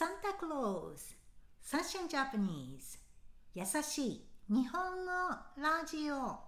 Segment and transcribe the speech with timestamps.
[0.00, 1.14] サンタクローズ
[1.60, 2.96] サッシャンジャパニーズ
[3.76, 5.10] 優しい日本語
[5.60, 6.38] ラジオ。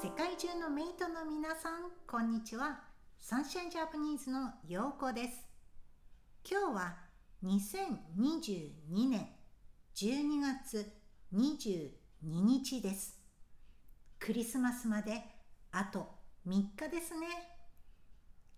[0.00, 2.82] 世界中のメイトの皆さんこんにちは。
[3.18, 5.44] サンシャインジャパニーズのようこです。
[6.48, 6.96] 今日は
[7.42, 9.26] 2022年
[9.96, 10.88] 12月
[11.34, 11.90] 22
[12.22, 13.18] 日です。
[14.20, 15.20] クリスマスまで
[15.72, 16.14] あと
[16.46, 17.26] 3日ですね。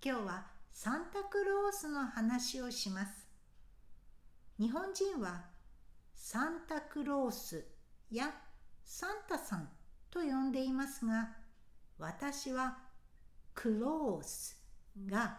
[0.05, 3.27] 今日はサンタクロースの話をします。
[4.61, 5.47] 日本人は
[6.15, 7.65] サンタクロース
[8.11, 8.31] や
[8.85, 9.71] サンタさん
[10.11, 11.31] と呼んでいますが、
[11.99, 12.77] 私は
[13.55, 14.63] クロース
[15.07, 15.39] が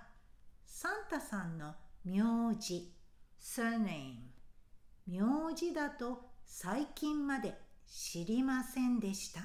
[0.66, 2.92] サンタさんの名字、
[3.40, 4.16] surname、
[5.06, 7.54] 名字だと最近まで
[7.88, 9.42] 知りませんでした。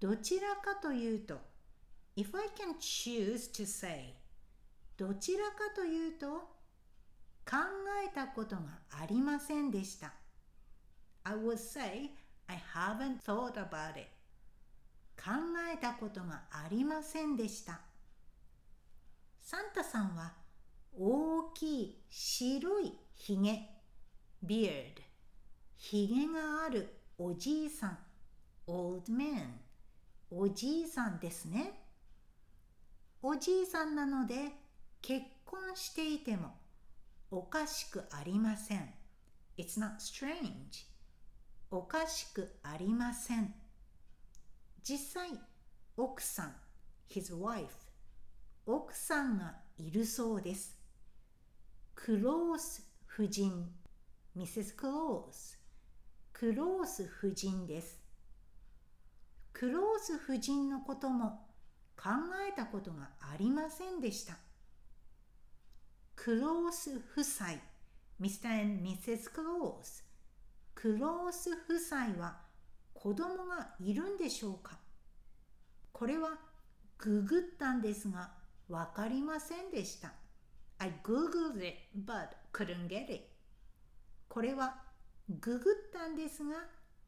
[0.00, 1.38] どちらかというと、
[2.16, 4.15] If I can choose to say
[4.96, 6.26] どちらかというと
[7.48, 7.56] 考
[8.04, 10.12] えたことがありませんでした。
[11.24, 12.10] I would say
[12.46, 14.06] I haven't thought about it.
[15.16, 15.32] 考
[15.72, 17.80] えたことがありませんでした。
[19.42, 20.32] サンタさんは
[20.98, 23.68] 大きい白いひげ
[24.44, 25.02] beard
[25.76, 27.98] ひげがあるおじいさん
[28.66, 29.58] old man
[30.30, 31.82] おじいさんですね。
[33.22, 34.65] おじいさんなので
[35.06, 36.56] 結婚していても
[37.30, 38.92] おかしくありません。
[39.56, 40.84] It's not strange.
[41.70, 43.54] おかしくありません。
[44.82, 45.30] 実際、
[45.96, 46.56] 奥さん、
[47.08, 47.68] his wife、
[48.66, 50.76] 奥さんがいるそうです。
[51.94, 53.70] クロース夫人、
[54.36, 54.74] Mrs.
[54.74, 55.60] クロース、
[56.32, 58.00] クロース夫人です。
[59.52, 61.46] クロース夫人のことも
[61.96, 62.10] 考
[62.50, 64.45] えたことがありませんでした。
[66.26, 67.50] クロース夫妻
[68.20, 68.48] Mr.
[68.60, 69.30] and Mrs.
[69.30, 70.04] クロース
[70.74, 72.38] クロース夫妻は
[72.94, 74.76] 子供がいるんでしょうか？
[75.92, 76.30] これは
[76.98, 78.32] ググったんですが
[78.68, 80.14] わかりませんでした。
[80.78, 83.20] I googled it but couldn't get it.
[84.28, 84.82] これは
[85.28, 86.56] ググったんですが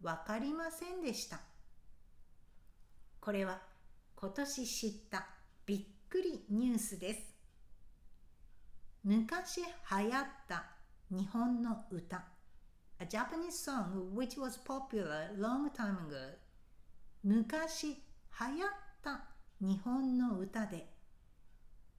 [0.01, 1.41] わかりませんでした。
[3.19, 3.59] これは
[4.15, 5.27] 今年知った
[5.67, 7.38] びっくりニュースです。
[9.09, 10.67] 昔流行った
[11.11, 12.23] 日本の歌。
[12.99, 16.35] A Japanese song which was popular long time ago.
[17.25, 17.97] 昔流
[18.61, 18.71] 行っ
[19.03, 19.25] た
[19.63, 20.93] 日本の歌で。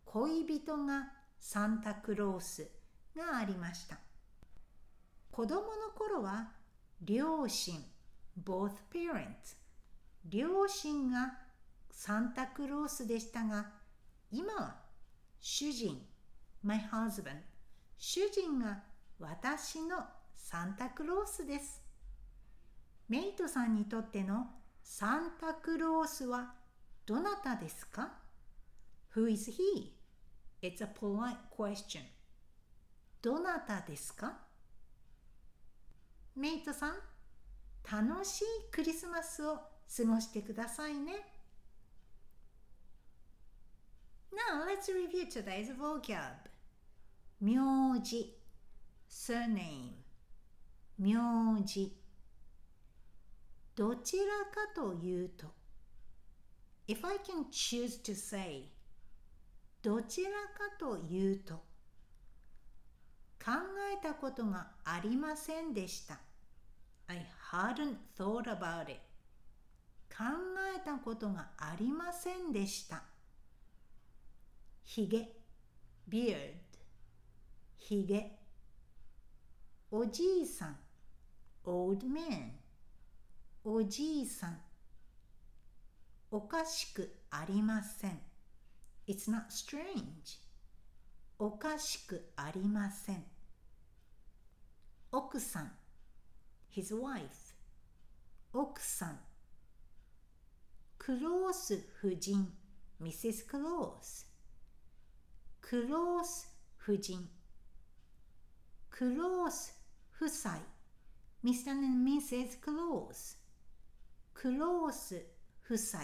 [0.06, 2.70] 恋人がサンタクロース
[3.18, 3.98] がありました。
[5.32, 6.52] 子供の頃は
[7.02, 7.84] 両親
[8.40, 9.58] both parents
[10.26, 11.40] 両親が
[11.90, 13.72] サンタクロースでしたが
[14.32, 14.76] 今は
[15.40, 16.09] 主人
[16.64, 17.42] my husband.
[17.98, 18.84] 主人が
[19.20, 20.06] 私の
[20.36, 21.82] サンタクロースです。
[23.08, 24.48] メイトさんにとっての
[24.84, 26.54] サンタクロースは
[27.06, 28.14] どなたですか
[29.16, 29.92] ？Who is he?
[30.62, 32.02] It's a polite question.
[33.22, 34.38] どなたですか？
[36.36, 36.96] メイトさん
[37.92, 41.34] 楽しいクリスマスを過ごしてくださいね。
[44.32, 46.49] Now let's review today's vocab.
[47.42, 48.36] 名字。
[49.10, 49.94] Surname
[50.98, 51.96] 名字。
[53.76, 55.48] どちらかというと
[56.88, 58.70] If I can choose to say
[59.82, 60.36] どちらか
[60.78, 61.54] というと
[63.44, 63.52] 考
[63.94, 66.20] えたことがありませんでした。
[67.08, 69.00] I hadn't thought about it
[70.10, 70.26] 考
[70.76, 73.04] えたことがありませんでした。
[74.84, 75.30] ひげ
[76.10, 76.69] beard
[77.90, 78.38] ひげ。
[79.90, 80.78] おじいさん。
[81.66, 82.52] old man
[83.64, 84.62] おじいさん。
[86.30, 88.22] おかしくありません。
[89.08, 90.04] It's not strange
[91.40, 93.24] おかしくありません。
[95.12, 95.72] 奥さん。
[96.72, 97.56] His wife
[98.54, 99.20] 奥さん。
[101.00, 102.54] クロース夫人。
[103.02, 103.50] Mrs.
[103.50, 104.32] クロース
[105.60, 107.39] クロース夫人。
[109.00, 109.74] クロース
[110.14, 110.60] 夫妻。
[111.42, 111.72] Mr.
[111.72, 112.60] and Mrs.
[112.60, 113.40] クロース
[114.34, 115.26] クロース
[115.64, 116.02] 夫妻。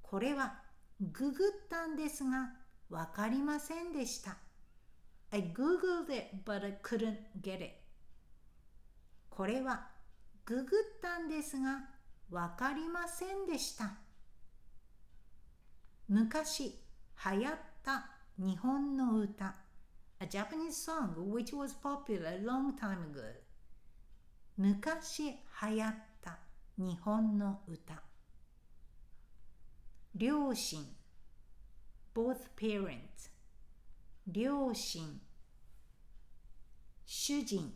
[0.00, 0.54] これは
[1.02, 2.54] ググったんですが
[2.88, 4.38] わかりませんでした。
[5.30, 7.74] I googled it but I couldn't get it
[9.28, 9.88] これは
[10.46, 11.90] ググったんですが
[12.30, 13.98] わかりませんでした。
[16.08, 16.80] 昔
[17.22, 18.06] 流行っった
[18.38, 19.56] 日本の歌。
[20.22, 23.24] A Japanese song which was popular a long time ago
[24.56, 26.38] 昔流行った
[26.78, 28.00] 日本の歌
[30.14, 30.86] 両親
[32.14, 33.32] both parents
[34.28, 35.20] 両親
[37.04, 37.72] 主人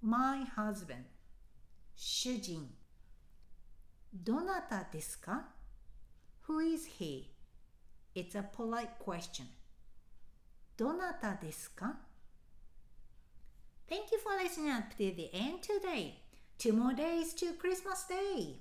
[0.00, 1.04] my husband
[1.94, 2.74] 主人
[4.14, 5.50] どなたですか
[6.46, 7.26] Who is he?
[8.14, 9.57] It's a polite question.
[10.77, 11.95] どなたですか
[13.89, 16.15] Thank you for listening up to the end today.
[16.57, 18.55] Two more days to Christmas Day.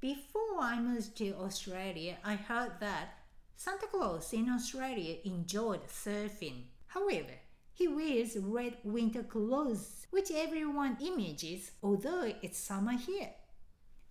[0.00, 3.18] Before I moved to Australia, I heard that
[3.56, 6.64] Santa Claus in Australia enjoyed surfing.
[6.86, 7.34] However,
[7.72, 13.30] he wears red winter clothes, which everyone images, although it's summer here.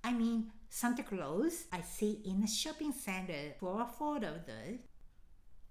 [0.04, 4.80] I mean, Santa Claus I see in the shopping center for a photo though.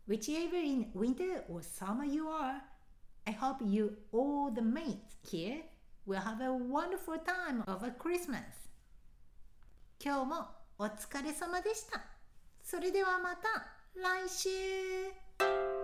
[0.07, 2.62] Whichever in winter or summer you are,
[3.27, 5.63] I hope you all the mates here
[6.06, 8.69] will have a wonderful time over Christmas.
[10.00, 10.48] 今日も
[10.80, 12.01] お疲れ様でした。
[12.63, 15.77] それではまた来週